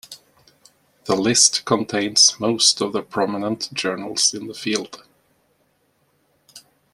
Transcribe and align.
The 1.05 1.15
list 1.15 1.63
contains 1.63 2.35
most 2.39 2.81
of 2.81 2.91
the 2.91 3.03
prominent 3.03 3.71
journals 3.71 4.33
in 4.33 4.47
the 4.47 4.55
field. 4.55 5.03